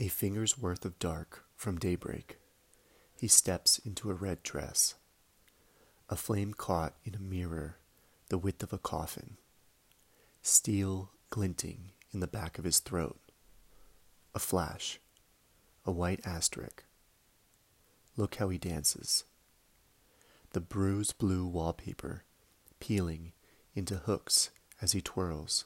A 0.00 0.06
finger's 0.06 0.56
worth 0.56 0.84
of 0.84 0.98
dark 1.00 1.44
from 1.56 1.76
daybreak. 1.76 2.38
He 3.18 3.26
steps 3.26 3.78
into 3.80 4.10
a 4.10 4.14
red 4.14 4.44
dress. 4.44 4.94
A 6.08 6.14
flame 6.14 6.54
caught 6.54 6.94
in 7.04 7.16
a 7.16 7.20
mirror 7.20 7.78
the 8.28 8.38
width 8.38 8.62
of 8.62 8.72
a 8.72 8.78
coffin. 8.78 9.38
Steel 10.40 11.10
glinting 11.30 11.90
in 12.12 12.20
the 12.20 12.28
back 12.28 12.58
of 12.58 12.64
his 12.64 12.78
throat. 12.78 13.18
A 14.36 14.38
flash. 14.38 15.00
A 15.84 15.90
white 15.90 16.20
asterisk. 16.24 16.84
Look 18.16 18.36
how 18.36 18.50
he 18.50 18.58
dances. 18.58 19.24
The 20.52 20.60
bruised 20.60 21.18
blue 21.18 21.44
wallpaper 21.44 22.22
peeling 22.78 23.32
into 23.74 23.96
hooks 23.96 24.50
as 24.80 24.92
he 24.92 25.00
twirls. 25.00 25.64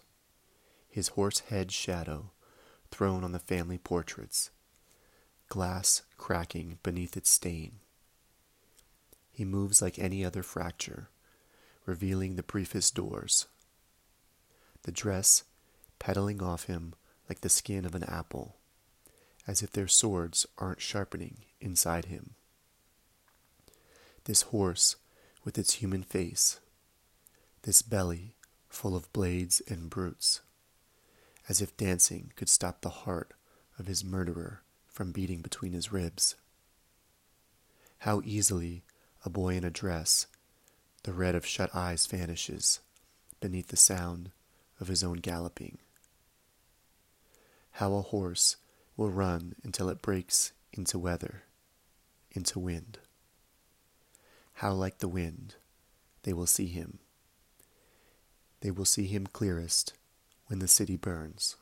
His 0.89 1.09
horse 1.09 1.41
head 1.41 1.71
shadow 1.71 2.30
thrown 2.93 3.25
on 3.25 3.32
the 3.32 3.39
family 3.39 3.79
portraits, 3.79 4.51
glass 5.49 6.03
cracking 6.17 6.79
beneath 6.83 7.17
its 7.17 7.31
stain. 7.31 7.81
He 9.33 9.45
moves 9.45 9.83
like 9.83 9.99
any 9.99 10.25
other 10.25 10.43
fracture, 10.43 11.09
revealing 11.86 12.36
the 12.36 12.43
briefest 12.43 12.95
doors. 12.95 13.47
The 14.83 14.93
dress 14.93 15.45
petaling 15.99 16.43
off 16.43 16.64
him 16.64 16.95
like 17.29 17.41
the 17.41 17.49
skin 17.49 17.85
of 17.85 17.95
an 17.95 18.05
apple, 18.05 18.57
as 19.47 19.63
if 19.63 19.72
their 19.72 19.89
swords 19.89 20.47
aren't 20.59 20.81
sharpening 20.81 21.39
inside 21.61 22.05
him. 22.05 22.35
This 24.25 24.43
horse 24.43 24.97
with 25.45 25.59
its 25.59 25.75
human 25.75 26.03
face, 26.03 26.61
this 27.63 27.83
belly 27.83 28.35
full 28.69 28.95
of 28.95 29.13
blades 29.13 29.63
and 29.67 29.89
brutes 29.91 30.41
as 31.49 31.61
if 31.61 31.77
dancing 31.77 32.33
could 32.37 32.48
stop 32.48 32.81
the 32.81 32.89
heart 32.89 33.33
of 33.78 33.86
his 33.86 34.05
murderer 34.05 34.62
from 34.86 35.12
beating 35.12 35.41
between 35.41 35.72
his 35.72 35.92
ribs. 35.92 36.36
How 37.98 38.20
easily 38.25 38.83
a 39.25 39.30
boy 39.30 39.55
in 39.55 39.64
a 39.64 39.70
dress, 39.70 40.27
the 41.05 41.12
red 41.12 41.34
of 41.34 41.47
shut 41.47 41.75
eyes 41.75 42.06
vanishes 42.06 42.81
beneath 43.41 43.69
the 43.69 43.77
sound 43.77 44.31
of 44.81 44.89
his 44.89 45.03
own 45.03 45.16
galloping. 45.16 45.78
How 47.72 47.94
a 47.94 48.03
horse 48.03 48.56
will 48.97 49.11
run 49.11 49.55
until 49.64 49.88
it 49.88 50.03
breaks 50.03 50.53
into 50.72 50.98
weather, 50.98 51.44
into 52.31 52.59
wind. 52.59 52.98
How 54.55 54.72
like 54.72 54.98
the 54.98 55.09
wind 55.09 55.56
they 56.22 56.33
will 56.33 56.47
see 56.47 56.66
him. 56.66 56.98
They 58.61 58.70
will 58.70 58.84
see 58.84 59.06
him 59.06 59.27
clearest 59.27 59.94
when 60.53 60.58
the 60.58 60.69
city 60.69 60.98
burns. 60.98 61.56